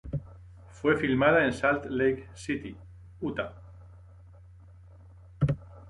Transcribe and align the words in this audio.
Fue 0.71 0.97
filmada 0.97 1.45
en 1.45 1.53
Salt 1.53 1.85
Lake 1.85 2.27
City, 2.33 2.75
Utah. 3.19 3.53